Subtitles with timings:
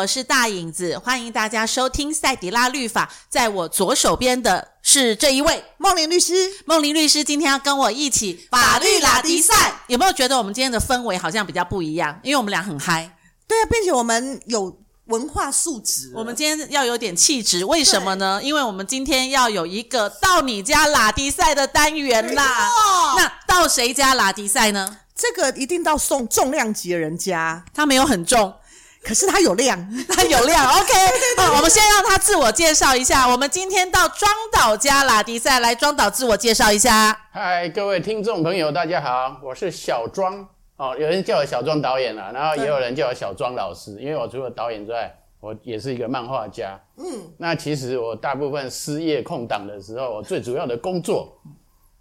[0.00, 3.10] 我是大影子，欢迎大家收听赛迪拉律法。
[3.28, 6.32] 在我左手边的是这一位梦玲律师，
[6.64, 9.82] 梦玲律师今天要跟我一起法律拉迪赛。
[9.88, 12.18] 有没有觉得我们今天的氛围好像比较不一样？
[12.22, 13.14] 因为我们俩很嗨。
[13.46, 14.74] 对啊，并且我们有
[15.04, 17.62] 文化素质，我们今天要有点气质。
[17.66, 18.40] 为什么呢？
[18.42, 22.70] 因为我们今天要有一个到你家拉迪赛的单元啦。
[23.18, 24.96] 那到谁家拉迪赛呢？
[25.14, 28.54] 这个一定到送重量级的人家，他没有很重。
[29.02, 29.78] 可是他有量，
[30.08, 30.92] 他有量，OK。
[31.38, 33.26] 好，我们先让他自我介绍一下。
[33.26, 37.28] 我们今天到庄导家拉迪赛，来庄导自我介绍一下。
[37.32, 46.78] 嗨，各位听众朋友，大家好，我是小庄哦，有人叫我小庄导演啦，然后也有人叫我小庄老师，因为我除了导演之外，我也是一个漫画家。
[46.98, 47.04] 嗯，
[47.38, 51.34] 那其实我大部分失业空档的时候，我最主要的工作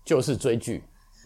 [0.04, 0.84] 就是追剧。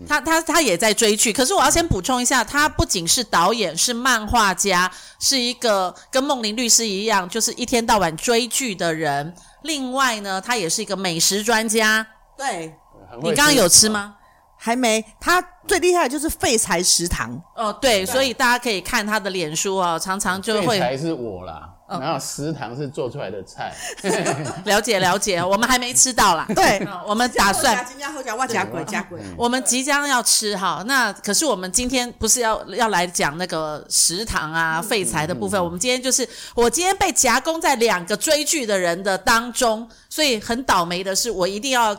[0.07, 9.33] 他他他也在追剧，可是我要先补充一下，他不仅是导演，是漫画家，是一个跟梦玲律师一样，就是一天到晚追剧的人。
[9.63, 12.05] 另外呢，他也是一个美食专家。
[12.37, 12.73] 对，
[13.21, 14.15] 你刚刚有吃吗？
[14.63, 15.03] 还没。
[15.19, 17.29] 他最厉害的就是废柴食堂。
[17.53, 20.67] 哦，对，所以大家可以看他的脸书哦，常常就会。
[20.67, 21.69] 废柴是我啦。
[21.85, 23.71] 然后食堂是做出来的菜，
[24.65, 26.47] 了解了解，我们还没吃到啦。
[26.55, 27.85] 对，我们打算。
[27.87, 29.19] 今天喝加加鬼加鬼。
[29.37, 41.95] 我们即将要吃哈，那可是我们今天不是要要来讲那个食堂啊废材的部分，我们今天就是我今天被夹攻在两个追剧的人的当中，所以很倒霉的是我一定要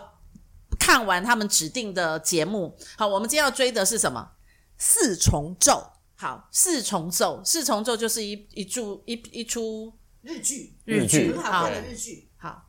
[0.78, 2.76] 看完他们指定的节目。
[2.96, 4.30] 好，我们今天要追的是什么？
[4.78, 5.90] 四重奏。
[6.16, 12.30] 好，四重奏，四重奏就是一一出一一出日剧，日剧很好看的日剧。
[12.38, 12.62] 好，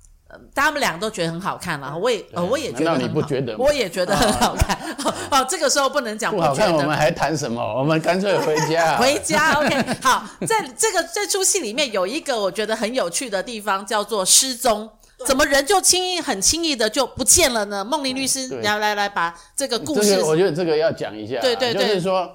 [0.54, 3.56] 他们两个都觉得很好看了，我也呃我也觉得你不觉得？
[3.58, 4.76] 我也觉得很好看。
[5.30, 7.62] 哦，这个时候不能讲不好看，我们还谈什么？
[7.62, 8.98] 我们干脆回家。
[8.98, 10.00] 回家，OK。
[10.02, 14.90] 好，在这个这出戏里面有一个我觉得很有趣的地方，叫做失踪。
[15.26, 17.84] 怎么人就轻易很轻易的就不见了呢？
[17.84, 21.40] 梦玲律师，来来来，把这个故事，我觉得这个要讲一下。
[21.42, 22.30] 对对对，就是说。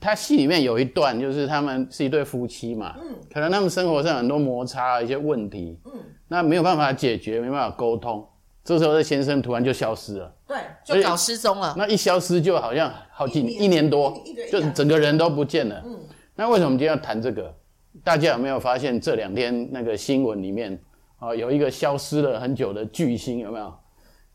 [0.00, 5.92] 他戏里面有一段，就是他们是一对夫妻嘛，嗯，可能他们生活上很多摩擦，一些问题，嗯，
[6.26, 8.26] 那没有办法解决，没办法沟通，
[8.64, 11.74] 这时候这先生突然就消失了，对，就搞失踪了。
[11.76, 14.18] 那一消失就好像好几年，一年多，
[14.50, 15.80] 就整个人都不见了。
[15.84, 16.00] 嗯，
[16.34, 17.54] 那为什么我们今天要谈这个？
[18.02, 20.76] 大家有没有发现这两天那个新闻里面
[21.24, 23.74] 啊，有一个消失了很久的巨星，有没有？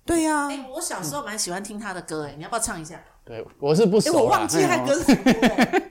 [0.05, 2.99] 对呀，哎，我小时候蛮喜欢听他的歌，哎，你要不要唱一下？
[3.23, 4.19] 对，我是不熟哎。
[4.19, 5.21] 我忘记他歌是什么。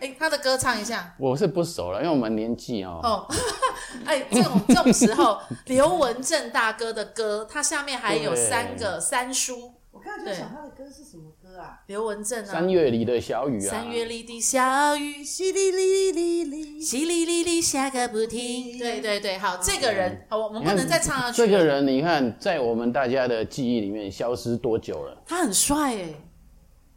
[0.01, 1.15] 哎，他的歌唱一下。
[1.21, 2.99] 我是不熟了，因为我们年纪哦。
[3.05, 3.29] 哦，
[4.05, 9.73] 哎，这种这种时候，刘文正大哥的歌，他下面还有三个三叔。
[9.99, 11.81] 我刚才就想他的歌是什么歌啊？
[11.89, 12.47] 刘文正啊。
[12.47, 13.69] 三月里的小雨啊。
[13.69, 18.79] 三月里的小雨，淅沥沥沥沥，淅沥沥沥下个不停。
[18.79, 21.39] 对对对，好，这个人，好，我们不能再唱下去。
[21.39, 25.21] 这个人，你看，在我们大家的记忆里面消失多久了？
[25.27, 26.15] 他很帅哎。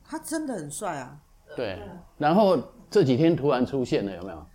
[0.08, 1.18] 他真的很帅啊！
[1.56, 1.80] 对，
[2.18, 4.46] 然后这几天突然出现了，有没有？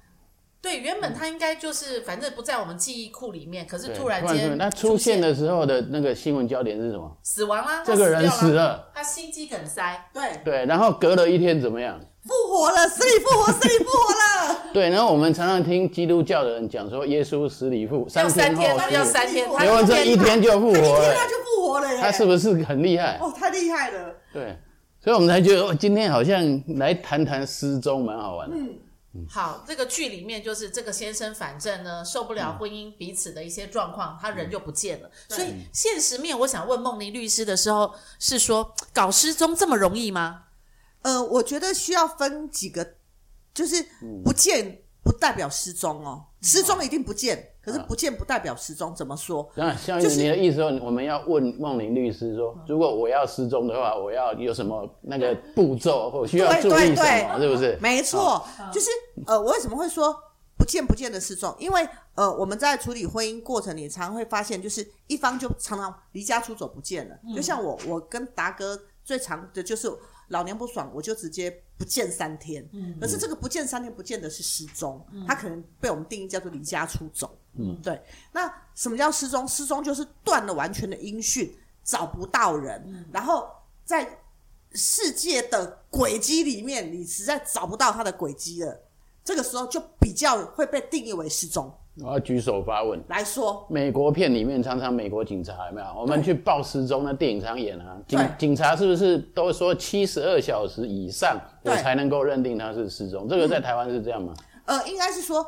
[0.60, 7.16] 对，原本他应该就是反正不在我们记忆库里面，可是突然间，那出现的时候的那个新闻焦点是什么？
[7.22, 7.84] 死亡啦！
[7.84, 10.08] 这个人死了，他心肌梗塞。
[10.12, 12.00] 对对，然后隔了一天怎么样？
[12.24, 14.58] 复活了，死里复活，死里复活了。
[14.74, 22.00] 对，然后我们常常听基督教的人讲说，耶稣死里复三天后，要三天，结果这一天就复活了，他就复活了耶！
[22.00, 23.18] 他是不是很厉害？
[23.20, 24.12] 哦，太厉害了。
[24.32, 24.56] 对。
[24.98, 28.56] 所以我们才觉得今天好像来谈谈失踪，蛮好玩的。
[28.56, 28.70] 嗯，
[29.28, 35.10] 好，这个剧里面就是这个先生，反正呢受不了婚姻彼此的一些状况，他人就不见了。
[35.28, 40.44] 所以现实面，我想问梦妮律师的时候，是说搞失踪这么容易吗？
[41.02, 42.96] 呃，我觉得需要分几个，
[43.54, 43.86] 就是
[44.24, 47.52] 不见不代表失踪哦，失踪一定不见。
[47.66, 49.50] 可是不见不代表失踪，怎么说？
[49.56, 57.40] 那像你的意思说，我们要问梦玲律师说，如果我要失踪的话，我要有什么那个步骤或需要注意什么？
[57.40, 57.76] 是不是？
[57.82, 58.40] 没错，
[58.72, 58.88] 就是
[59.26, 60.16] 呃，我为什么会说
[60.56, 61.52] 不见不见的失踪？
[61.58, 61.84] 因为
[62.14, 67.16] 呃，我们在处理婚姻过程里，常常会发现，就是一方就常常离家出走不见了。
[67.34, 69.92] 就像我，我跟达哥最常的就是。
[70.30, 72.66] 老娘不爽，我就直接不见三天。
[72.72, 77.38] 嗯，可是这个不见三天，不见得是失踪，嗯，他可能被我们定义叫做离家出走。
[77.54, 78.02] 嗯，对。
[78.32, 79.46] 那什么叫失踪？
[79.46, 83.48] 失踪就是断了完全的音讯，找不到人，嗯，然后
[83.84, 84.18] 在
[84.72, 88.78] 世界的轨迹里面，你实在找不到他的轨迹了，
[89.24, 91.74] 这个时候就比较会被定义为失踪。
[92.02, 95.86] 我要举手发问来说，美国片里面常常美国警察有没有？
[95.98, 97.96] 我们去报失踪，那电影常演啊。
[98.06, 103.26] 警警察是不是都说七十二小时以上我才能够认定他是失踪？
[103.26, 104.34] 这个在台湾是这样吗？
[104.66, 105.46] 呃，应该是说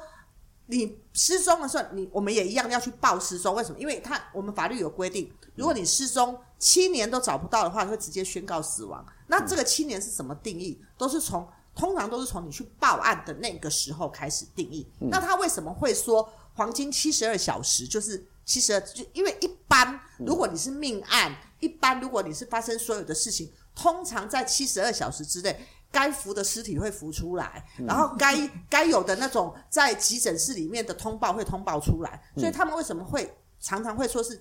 [0.67, 3.55] 你失踪的时候，你我们也一样要去报失踪。
[3.55, 3.79] 为什么？
[3.79, 9.05] 因为他我们法律有规定，如果你失踪七年都找不到的话，会直接宣告死亡。
[9.27, 10.81] 那这个七年是什么定义？
[10.97, 14.87] 都是从通常都是从你去报案的那个时候开始定义。
[14.99, 17.87] 那他为什么会说黄金七十二小时？
[17.87, 25.67] 就是七十二，就因为一般如果你是命案，一般如果你是发生所有的事情，通常在七十二小时之内。
[25.91, 34.39] 该浮的尸体会浮出来，然后该该有的那种在急诊室里面的通报会通报出来，所以他们为什么会常常会说是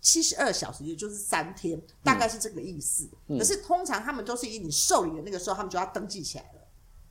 [0.00, 3.08] 七十二小时，也就是三天，大概是这个意思。
[3.28, 6.57] 可是通常他们都是以你受理的那个时候，他们就要登记起来了。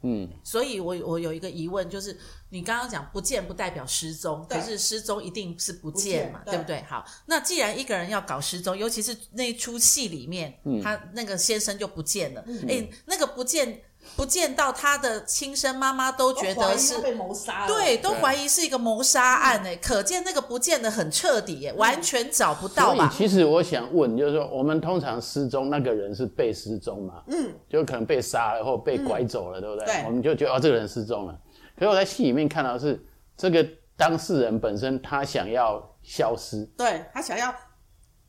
[0.02, 2.18] 嗯，所以我我有一个疑问，就是
[2.50, 6.82] 你刚刚讲不见不代表失踪，可是失踪一定是不见嘛，见对，对不对？
[6.84, 13.82] 好，那既然一个人要搞失踪，尤其是那一出戏里面，嗯、他那个先生就不见了，哎、嗯，那个不见。
[14.16, 23.10] 不见到他的亲生妈妈都觉得是被谋杀，对，都怀疑是一个谋杀案哎，可见那个不见得很彻底耶，完全找不到嘛。
[23.10, 27.22] 所以其实我想问，就是说我们通常失踪那个人是被失踪嘛？
[27.28, 29.86] 嗯，就可能被杀了或被拐走了，对不对？
[29.86, 31.38] 对，我们就觉得哦，这个人失踪了。
[31.78, 33.00] 可是我在戏里面看到的是
[33.36, 33.66] 这个
[33.96, 37.54] 当事人本身他想要消失，对，他想要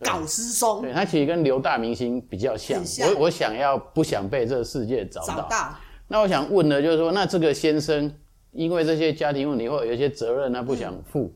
[0.00, 2.84] 搞失踪，对，他其实跟刘大明星比较像。
[2.84, 5.48] 像我我想要不想被这个世界找到。
[6.06, 8.10] 那我想问的，就是说，那这个先生
[8.52, 11.34] 因为这些家庭问题或者有一些责任，他不想负，嗯、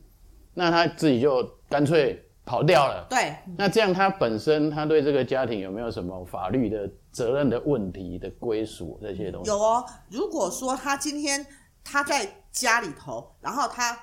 [0.53, 3.05] 那他自己就干脆跑掉了。
[3.09, 3.35] 对。
[3.57, 9.49] 那这样他本身他对这个家庭有没有什么法律的责任的问题的归属这些东西？
[9.51, 9.85] 有哦。
[10.09, 11.45] 如果说他今天
[11.83, 13.95] 他在家里头，然后他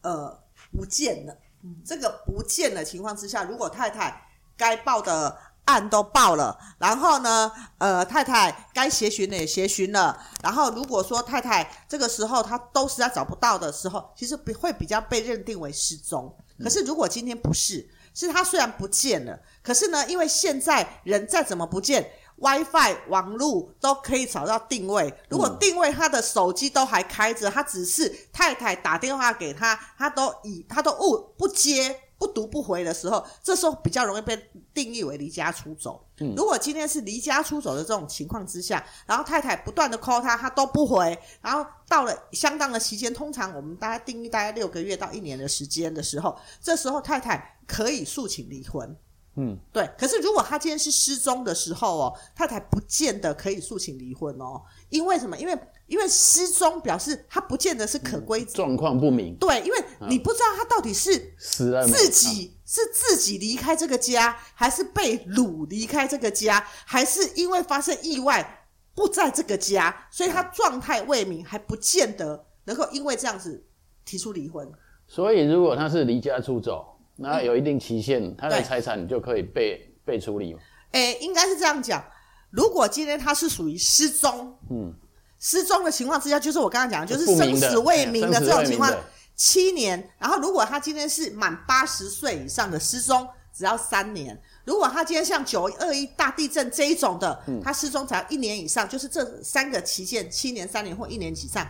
[0.00, 0.38] 呃
[0.74, 1.36] 不见了，
[1.84, 4.26] 这个不见的情况之下，如果太太
[4.56, 5.36] 该报的。
[5.66, 16.36] 案都报了，然后呢，呃，太太该协寻的也协寻了，然后如果说太太这个时候她都实在找不到的时候，其实会比较被认定为失踪。
[16.62, 25.12] 可是如果今天不是，是她虽然不见了，可是呢，因为现在人再怎么不见，WiFi 网络都可以找到定位。
[25.28, 32.00] 如果定位他的手机都还开着，他只是太太打电话给他，他都以他都误不接。
[32.16, 34.40] 不读不回的时候，这时候比较容易被
[34.72, 36.02] 定义为离家出走。
[36.20, 48.96] 嗯，如果今天是离家出走的这种情况之下，然后太太不断的 call 他，他都不回，然后到了相当的期间，通常我们大概定义大概六个月到一年的时间的时候，这时候太太可以诉请离婚。
[49.36, 49.88] 嗯，对。
[49.98, 55.36] 可是如果他今天是失踪的时候哦，他才不见得可以诉请离婚哦，因为什么？
[55.36, 59.36] 因为因为失踪表示他不见得是可归，状况不明。
[59.36, 73.66] 对，因为你不知道他到底是死了自己是自己离开这个家，还是被掳离开这个家，还是因为发生意外不在这个家，所以他状态未明，还不见得能够因为这样子
[74.04, 74.70] 提出离婚。
[75.06, 80.60] 所以如果他是离家出走，那有一定期限，他的财产就可以被被处理吗？
[80.92, 82.04] 诶，应该是这样讲。
[82.50, 84.92] 如果今天他是属于失踪，嗯。
[85.40, 88.90] 失踪的情况之下，就是我刚刚讲的，就是生死未明的这种情况，
[89.36, 90.08] 七年。
[90.18, 94.40] 然后，如果他今天是满八十岁以上的失踪，只要三年。
[94.64, 101.66] 如果他今天像九二一大地震这一种的，他失踪只要一年以上，就是这三个期限，七年、三年或一年以上，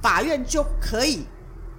[0.00, 1.26] 法院就可以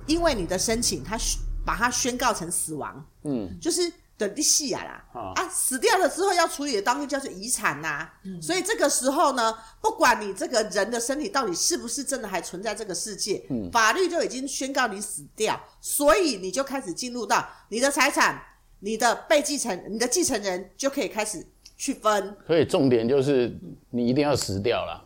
[0.05, 1.17] 因为你的申请，他
[1.65, 3.05] 把它宣告成死亡。
[3.23, 3.91] 嗯，就是。
[4.19, 18.43] 等利息啊啦，哦、啊，死掉了之后要处理的东西叫做遗产呐、啊，嗯、所以这个时候呢，不管你这个人的身体到底是不是真的还存在这个世界，嗯、法律就已经宣告你死掉，所以你就开始进入到你的财产，
[18.81, 21.41] 你的被继承，你的继承人就可以开始
[21.77, 22.35] 去分。
[22.45, 23.57] 所以重点就是
[23.89, 25.01] 你一定要死掉了，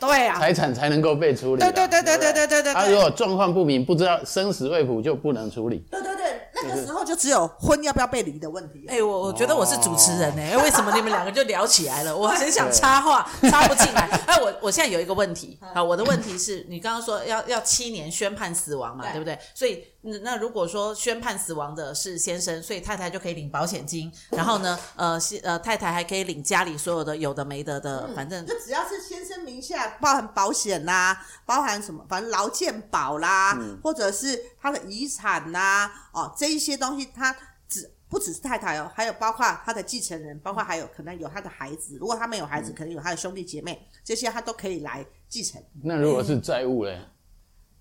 [0.00, 1.60] 对啊，财产才能够被处理。
[1.60, 2.74] 对对对对对对对对。
[2.74, 5.84] 他如果状况不明，不知道生死未卜，就不能处理。
[5.90, 6.22] 对对对。
[6.54, 8.86] 那个时候就只有婚要不要被离的问题。
[8.88, 12.16] 哎、欸，我我觉得我是主持人哎、欸，为什么你们两个就聊起来了？
[12.16, 14.08] 我很想插话， 插不进来。
[14.26, 19.38] 哎，我我现在有一个问题啊，我的问题是你刚刚说要要七年宣判死亡嘛，对不对？
[19.54, 19.84] 所以
[20.22, 36.54] 那如果说宣判死亡的是先生，所以太太就可以领保险金，然后呢，呃，呃，太太还可以领家里所有的有的没的的，反正就只要是先生名下，包含保险啦，包含什么，反正劳健保啦，或者是他的遗产呐，哦这。
[36.54, 37.36] 一些东西，他
[37.68, 41.96] 只不只是太太哦，还有包括他的继承人，包括还有可能有他的孩子。
[41.98, 45.60] 如果他没有孩子，可能有他的兄弟姐妹，这些他都可以来继承。
[45.82, 46.96] 那如果是债务嘞？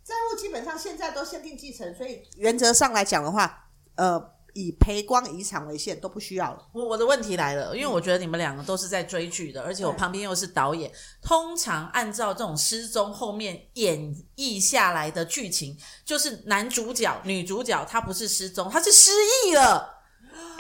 [0.04, 4.20] 债务基本上现在都限定继承，所以原则上来讲的话，呃，
[4.54, 6.68] 以赔光遗产为限，都不需要了。
[6.72, 10.92] 我我的问题来了，因为我觉得你们两个都是在追剧的，而且我旁边又是导演。
[11.22, 19.12] 通常按照这种失踪后面演绎下来的剧情，就是男主角、女主角他不是失踪，他是失
[19.46, 19.90] 忆了。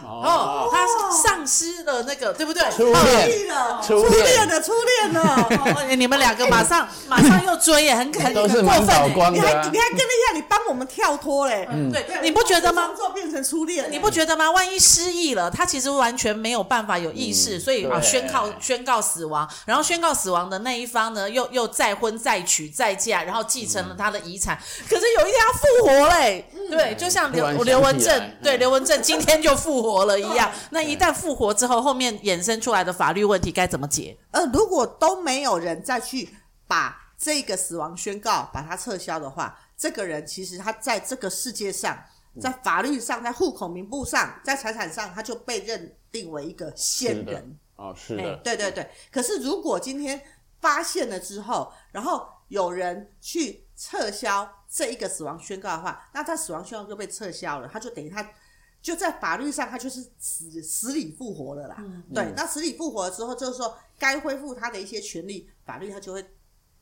[0.04, 2.64] 哦，他丧失了那个，对不对？
[2.72, 5.50] 初恋了，初恋了，初恋了！
[5.96, 9.38] 你们两个马上马上又追，也很可都是蛮搞光的。
[9.38, 11.68] 你还你还跟了一下，你帮我们跳脱嘞？
[11.72, 12.90] 嗯，对，你不觉得吗？
[12.96, 14.52] 做变成初恋，你不觉得吗？
[14.52, 24.58] 万一失忆了，他其实完全没有办法有意识，所以啊，宣告宣告死亡，然后宣告死亡的那一方呢，又又再婚再娶再嫁，然后继承了他的遗产。
[24.90, 29.93] 可是有一天他复活嘞，对，就像刘刘文正，对，刘文正今天就复活。
[29.94, 34.18] 活了一样，那一旦复活之后，后面衍生出来的法律问题该怎么解？
[34.32, 36.28] 呃，如果都没有人再去
[36.68, 41.96] 把这个死亡宣告把它撤销的话，这个人其实他在这个世界上，
[42.42, 47.56] 在法律上，在户口名簿上，在财产上，他就被认定为一个先人。
[47.76, 48.90] 哦，是的，对对对。
[49.12, 50.20] 可是如果今天
[50.60, 58.28] 发现了之后，然后有人去撤销这一个死亡宣告的话，那他死亡宣告就被撤销了，他就等于他。
[58.84, 61.78] 就在法律上，他就是死死里复活了啦。
[61.80, 66.24] 嗯、对，那死里复活了之后，就是说该恢复他的一些权利，法律他就会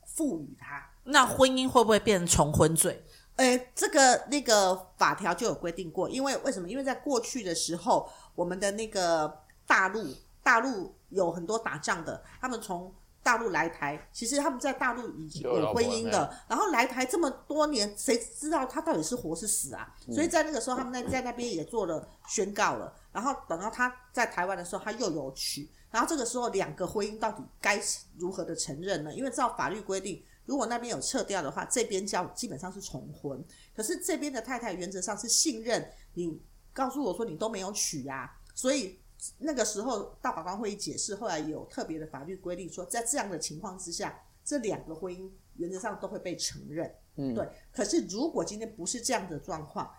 [0.05, 0.83] 赋予他。
[1.03, 3.05] 那婚姻会不会变成重婚罪？
[3.37, 6.67] 诶，这个那个法条就有规定过，因为为什么？
[6.67, 10.03] 因为在过去的时候，我们的那个大陆，
[10.43, 12.93] 大陆有很多打仗的，他们从。
[13.23, 19.93] 大陆来台，其实他们在大陆已经有婚姻的，然后来台这么多年，谁知道他到底是活是死啊？
[20.07, 22.93] 嗯、所以在那个时候，他们在在那边也做了宣告了。
[23.11, 25.69] 然后等到他在台湾的时候，他又有娶。
[25.91, 27.79] 然后这个时候，两个婚姻到底该
[28.17, 29.13] 如何的承认呢？
[29.13, 33.43] 因为照法律规定，如果那边有撤掉的话，这边叫基本上是重婚。
[33.75, 36.41] 可是这边的太太原则上是信任你，
[36.73, 39.00] 告诉我说你都没有娶啊，所以。
[39.37, 46.91] 那个时候，大法官会议解释，后来有特别的法律规定说，在这样的情况之下，这两个婚姻原则上都会被承认。
[47.15, 47.47] 嗯，对。
[47.71, 49.91] 可是如果今天不是这样的状况，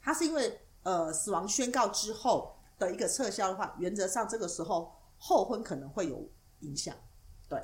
[0.00, 6.28] 他是因为呃死亡宣告之后的一个撤销的话，原则上这个时候后婚可能会有
[6.60, 6.94] 影响。
[7.48, 7.58] 对。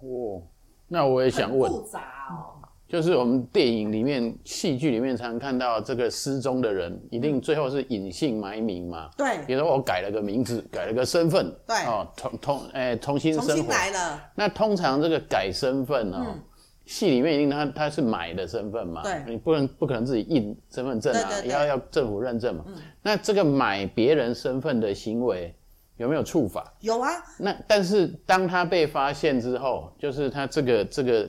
[0.00, 0.42] 哦，
[0.88, 1.70] 那我也想问。
[1.70, 2.65] 复杂哦。
[2.88, 9.10] 就是我们电影里面、戏剧里面常常看到这个失踪的人，一定最后是隐姓埋名嘛？
[9.16, 9.44] 对。
[9.44, 13.48] 比如说我改了个名字，改了个身份，对，哦，重重哎，重新生活。
[13.48, 14.22] 重新来了。
[14.36, 16.36] 那通常这个改身份哦，
[16.84, 19.02] 戏里面一定他他是买的身份嘛？
[19.02, 19.20] 对。
[19.26, 22.64] 你不能不可能自己印身份证啊，要要政府认证嘛。
[23.02, 25.52] 那这个买别人身份的行为
[25.96, 26.72] 有没有处罚？
[26.82, 27.10] 有啊。
[27.36, 31.28] 那但是当他被发现之后，就是他这个这个。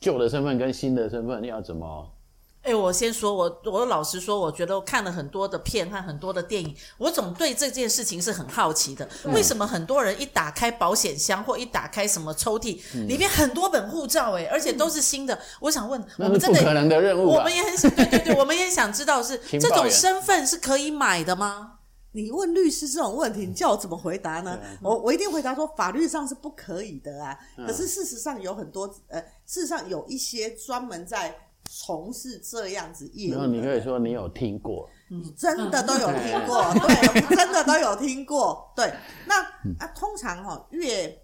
[0.00, 2.10] 旧的身份跟新的身份要怎么？
[2.62, 9.08] 哎、欸，我先说，我我老实说，我觉得我看了很多的片和很多的电影，我总对这件事情是很好奇的。
[9.24, 15.34] 嗯、为什么很多人一打开保险箱或一打开什么抽屉，嗯、里面很多本护照，哎，而且都是新的。
[15.34, 21.78] 嗯、我想问，我们真的不可能的任务，我们也很想，对对对，我们也想知道是这种身份是可以买的吗？
[22.12, 24.58] 你问律师这种问题，你叫我怎么回答呢？
[24.62, 27.38] 嗯、我我一定回答说法律上是不可以的啊。
[27.56, 33.32] 嗯、可是事实上有很多呃，事实上有一些专门在从事这样子业务。
[33.34, 38.72] 然后你可以说你有听过，你真的都有听过，嗯、对，真的都有听过。
[38.74, 38.92] 对，
[39.26, 39.42] 那
[39.78, 41.16] 啊，通常哈、哦，越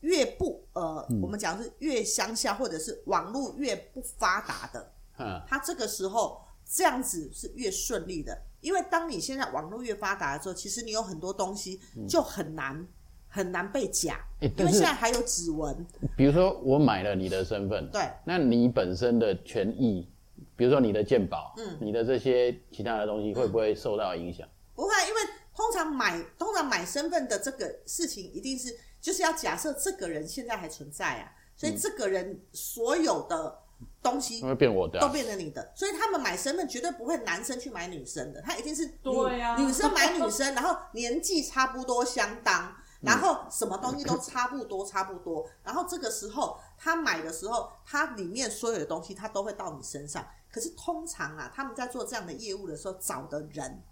[0.00, 8.38] 越不呃，嗯、我们讲是越乡下或者是网络越不发达的，嗯，他这个时候这样子是越顺利的。
[8.66, 12.88] 因为当你现在网络越发达的时候，其实你有很多东西就很难、嗯、
[13.28, 15.86] 很难被假，欸、因为现在还有指纹。
[16.16, 20.10] 比如说我买了你的身份，对，那你本身的权益，
[20.56, 24.44] 比如说你的鉴宝，嗯，你的这些其他的东西会不会受到影响？
[24.48, 25.20] 嗯、不会，因为
[25.54, 33.58] 通常买通常买身份的这个事情，一定是就是要假设这个人现在还存在啊，所以这个人所有的。
[34.02, 50.26] 东西都会变我的，都变成你的，所以他们买身份绝对不会男生去买女生的，他一定是女、啊、女生买女生，然后年纪差不多相当，然后什么东西都差不多差不多，然后这个时候他买的时候，他里面所有的东西他都会到你身上。
[50.48, 53.82] 可是通常啊，他们在做这样的业务的时候找的人，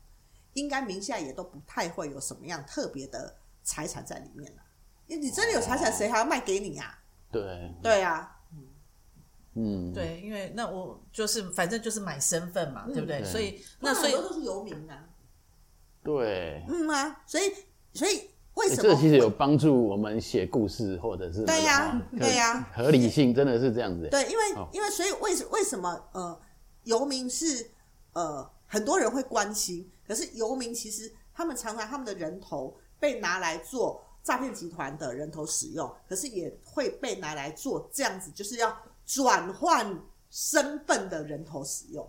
[0.55, 4.63] 应该名下也都不太会有什么样特别的财产在里面了。
[5.07, 6.99] 因为你真的有财产，谁还要卖给你啊？
[7.31, 8.34] 对，对啊。
[9.57, 13.23] 嗯，对，因为那我就是反正就是买身份嘛，嗯、对不对？
[13.25, 15.09] 所以那所以都是游民啊。
[16.03, 16.65] 对。
[16.69, 17.45] 嗯啊，所以
[17.93, 18.83] 所以为什么？
[18.83, 24.09] 这其实有帮助我们写故事，或者是对呀、啊，对呀、啊，合理性真的是这样子。
[24.11, 24.43] 对，因为
[24.73, 26.41] 因为所以为为什么呃
[26.83, 27.71] 游民是
[28.13, 39.99] 呃很多人会关心，可是游民其实他们常常他们的人头被拿来做诈骗集团的人头使用，可是也会被拿来做这样子，就是要转换
[40.31, 42.09] 身份的人头使用。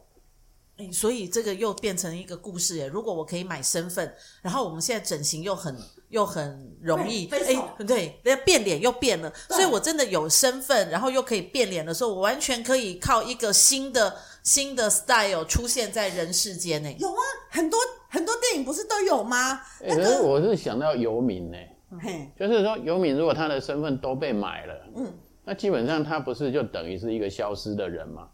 [0.78, 2.86] 哎，所以这个又变成一个故事耶。
[2.88, 5.74] 如果我可以买身份，然后我们现在整形又很
[6.10, 7.56] 又很容易，哎，
[7.88, 9.34] 对，那变脸又变了。
[9.48, 16.92] 所以我真的有身份，然后又可以变脸的时候，我完全可以靠一个新的新的 style 出现在人世间呢。
[17.00, 19.62] 有啊，很多很多电影不是都有吗？
[19.80, 21.58] 那个我是想到游民呢，
[22.02, 25.14] 嘿，就是说游民如果他的身份都被买了，嗯，
[25.46, 28.28] 那基本上他不是就等于是一个消失的人吗？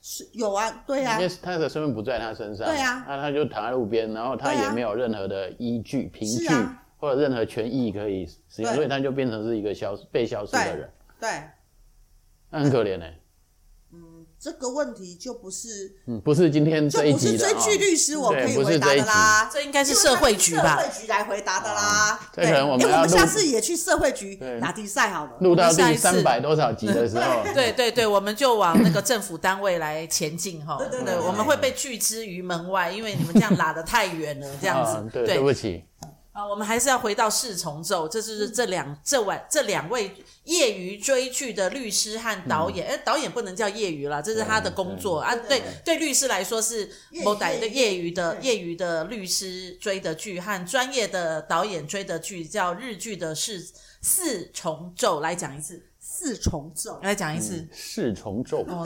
[0.00, 11.28] 是有啊，对啊，因为他的身份不在他身上，对啊，那他就躺在路边，然后他也没有任何的依据、凭据、啊、或者任何权益可以使用，所以他就变成是一个消被消失的人，对，
[12.50, 13.17] 那很可怜呢、欸。
[14.40, 20.76] 这个问题就不是，嗯，不是今天这一集的，就不是追剧律师我可以回答的啦，这应该是社会局吧？
[20.76, 22.20] 社会局来回答的啦。
[22.32, 25.32] 对，可能我们我们下次也去社会局打比赛好了。
[25.40, 30.76] 录到第三百多少集的时候， 对对对，我们就往那个政府单位来前进哈。
[30.78, 35.04] 对对对，我们会被拒之于门外，因为你们这样拉的太远了，这样子。
[35.12, 35.82] 对，对不起。
[36.38, 40.14] 啊，我们还是要回到四重奏，这就是这两这晚这两位
[40.44, 42.86] 业余追剧的律师和导演。
[42.86, 45.34] 哎、嗯，导演不能叫业余了，这是他的工作啊。
[45.34, 46.88] 对对，律师来说是
[47.24, 53.60] 某歹的业余的业余的律师追的剧，和专业的导演追的剧叫日剧的四
[54.00, 55.87] 四重奏，来讲一次。
[56.18, 57.58] 四重奏，来讲一次。
[57.58, 58.64] 嗯、四重奏。
[58.66, 58.84] 哦，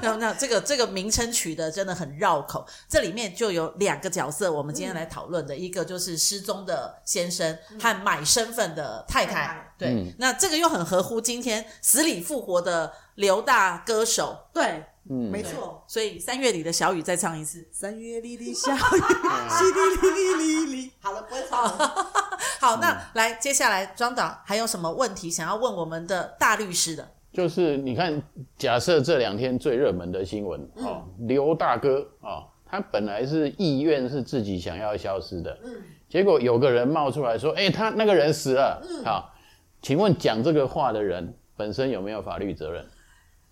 [0.00, 2.66] 那，那这个这个名称取得真的很绕口。
[2.88, 9.74] 这里面就有两个角色，我们今天来讨论的，嗯、一个就是失踪的先生和买身份的太太。
[9.76, 14.46] 嗯、对，嗯、那这个又很合乎今天死里复活的刘大歌手。
[14.54, 14.86] 对。
[15.10, 17.66] 嗯，没错，所以三月里的小雨再唱一次。
[17.70, 20.90] 三月里的小雨， 淅沥沥沥沥沥。
[21.00, 21.94] 好了，不会唱了。
[22.60, 27.06] 好，那来接下来庄导还有什么问题想要问我们的大律师的？
[27.32, 28.22] 就是你看，
[28.56, 39.34] 假设这两天最热门的新闻哦，刘大哥哦，他本来是意愿是自己想要消失的，嗯，结果有个人冒出来说，哎，他那个人死了，嗯，好，
[39.82, 42.86] 请问讲这个话的人本身有没有法律责任？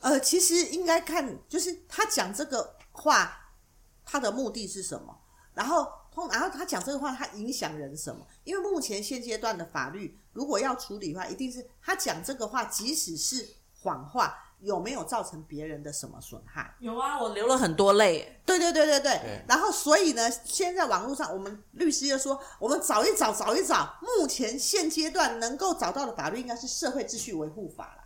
[0.03, 3.53] 呃，其实应该看，就是他讲这个话，
[4.05, 5.17] 他的目的是什么？
[5.55, 8.27] 然后通，然后他讲这个话，他影响人什么？
[8.45, 13.49] 因为目前现阶段的法律，如果要处理的话，一定是他讲这个话，即使是
[13.81, 16.75] 谎话，有没有造成别人的什么损害？
[16.81, 18.41] 有啊，我流了很多泪。
[18.45, 19.19] 对对对对对。
[19.19, 28.02] 对然后，所以呢，现在网络上，我们律师又说，我们找一找，找一找，目前现阶段能够找到的法律，应该是社会秩序维护法了。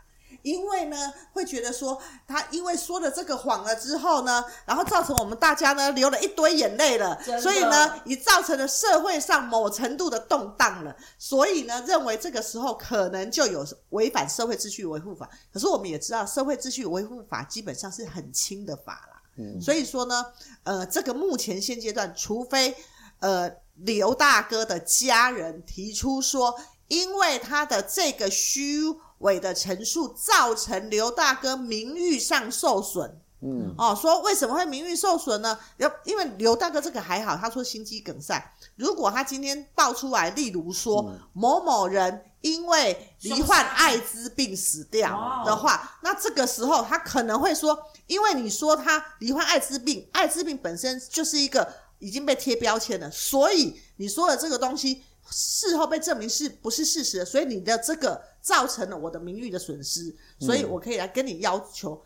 [0.46, 10.96] 因为呢，会觉得说他因为说了这个谎了之后呢，然后造成我们大家呢流了一堆眼泪了，所以呢，也造成了社会上某程度的动荡了。
[11.18, 15.28] 所以呢，认为这个时候可能就有违反社会秩序维护法。
[15.52, 19.22] 可是我们也知道，社会秩序维护法基本上是很轻的法啦。
[19.38, 20.24] 嗯，所以说呢，
[20.62, 22.72] 呃，这个目前现阶段，除非
[23.18, 26.56] 呃刘大哥的家人提出说，
[26.88, 28.82] 因为他的这个虚。
[29.20, 35.58] 伪的陈述造成刘大哥名誉上受损，嗯，哦，说为什么会名誉受损呢？
[36.04, 38.54] 因为刘大哥这个还好，他说心肌梗塞。
[38.74, 47.74] 如果他今天爆出来，例如说某某人因为罹患艾滋病死掉的话，那这个时候他可能会说，
[48.06, 51.66] 因为你说他罹患艾滋病，艾滋病本身就是一个
[52.00, 58.22] 已经被贴标签了，所以你说的这个东西事后被证明是不是事实的，所以你的这个。
[58.46, 62.00] 造成了我的名誉的损失，所以我可以来跟你要求，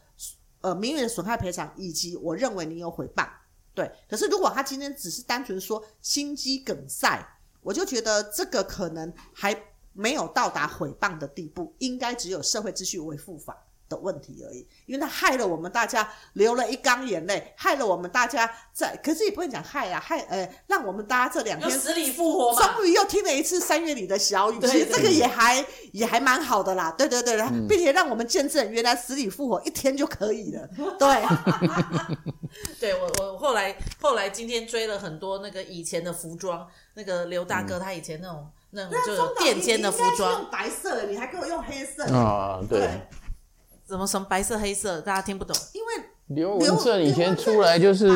[0.63, 3.29] 呃，名誉的损害赔偿，以及我认为你有诽谤，
[3.75, 3.93] 对。
[4.09, 7.23] 可是如果他今天只是单纯说心肌梗塞，
[7.61, 9.55] 我就觉得这个可能还
[9.93, 31.23] 没有到达诽谤的地步，应该只有社会秩序维护法的问题而已，因为他害了我们大家流了一缸眼泪，害了我们大家在，可是也不会讲害啊，害呃，让我们大家这两天死里复活，终于又听了一次三月里的小雨，其实这个也还也还蛮好的啦，对对对，嗯、并且让我们见证原来死里复活一天就可以了，对，
[32.79, 42.89] 对我我后来后来今天追了很多那个以前的服装，那个刘大哥他以前那种、嗯、那种就有垫肩的服装，用白色的，你还给我用黑色啊，对。
[43.91, 45.01] 对怎么什么白色黑色？
[45.01, 45.57] 大家听不懂。
[45.73, 48.09] 因为刘文正以前出来就是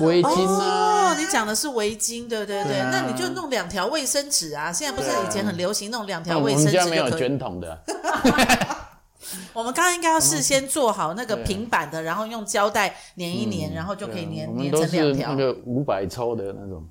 [0.00, 1.12] 围巾啊。
[1.12, 2.80] 哦，你讲的是围巾，对对对。
[2.90, 4.72] 那你就弄两条卫生纸啊！
[4.72, 6.78] 现在不是以前很流行弄两条卫生纸？
[6.78, 7.78] 我们家没有卷筒的。
[9.52, 12.88] 我们刚刚应该要事先做好那个平板的，然后用胶带
[13.18, 15.34] 粘一粘，然后就可以粘粘成两条。
[15.34, 16.82] 那个五百抽的那种。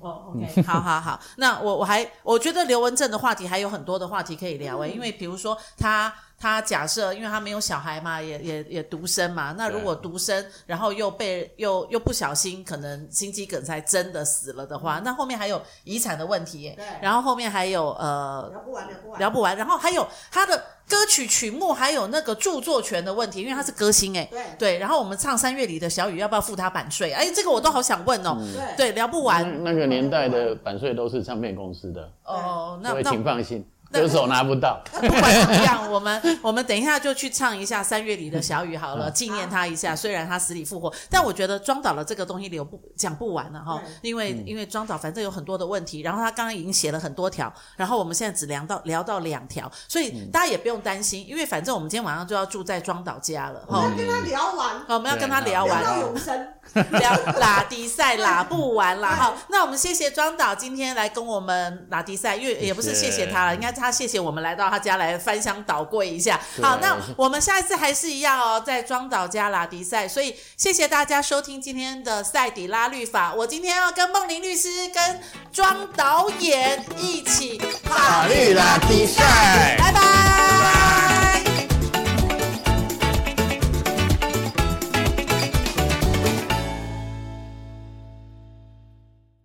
[0.00, 19.18] 哦、oh，OK，好好好，那我我还我觉得刘文正的话题还有很多的话题可以聊诶，因为比如说他他假设，因为他没有小孩嘛，也也也独生嘛，那如果独生，然后又被又又不小心可能心肌梗塞真的死了的话，那后面还有遗产的问题耶，对，然后后面还有呃聊不完聊不完。
[19.20, 20.60] 聊不完，然后还有他的。
[20.88, 24.44] 歌曲曲目还有那个著作权的问题，因为他是歌星哎，对。
[24.58, 27.12] 对，然后我们唱三月里的小雨要不要付他版税？
[27.12, 29.64] 哎，这个我都好想问哦，嗯、对，聊不完。
[29.64, 32.12] 那个年代的版税都是唱片公司的。
[32.24, 33.64] 哦，那那请放心。
[34.00, 39.94] 歌手拿不到，不管怎么样，我们 我们等一下就去唱一下三月里的小雨好了，纪念他一下。
[39.94, 53.82] 虽然他死里复活，但我觉得庄导的这个东西留不讲不完了哈，因为因为庄导反正有很多的问题，然后他刚刚已经写了很多条，然后我们现在只聊到聊到两条，所以大家也不用担心，因为反正我们今天晚上就要住在庄导家了哈。
[53.82, 56.48] 我们要跟他聊完，好，我们要跟他聊完，聊到永生，
[56.92, 59.14] 聊拉迪赛拉不完啦。
[59.14, 59.36] 好。
[59.48, 64.62] 那我们谢谢庄导今天来跟我们拉迪赛，因为也不是谢谢他了，应该他谢谢我们来到。
[64.72, 73.34] 他家来翻箱倒柜一下，好，那我们下一次还是一样哦，在庄导家拉迪赛，所以谢谢大家收听今天的赛底拉律法。
[73.34, 75.20] 我今天要跟梦玲律师跟
[75.52, 81.01] 庄导演一起法律拉迪赛，拜拜。